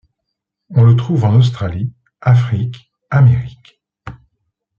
On 0.71 0.81
le 0.81 0.95
trouve 0.95 1.25
en 1.25 1.35
Australie, 1.35 1.93
Afrique, 2.21 2.91
Amérique. 3.11 3.79